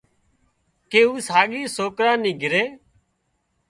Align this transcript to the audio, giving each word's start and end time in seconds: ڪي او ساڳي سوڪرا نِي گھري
ڪي 0.91 1.01
او 1.07 1.13
ساڳي 1.27 1.61
سوڪرا 1.75 2.13
نِي 2.21 2.31
گھري 2.41 2.63